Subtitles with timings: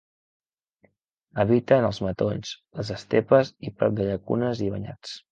[1.41, 5.13] Habita en els matolls, les estepes i prop de llacunes i banyats.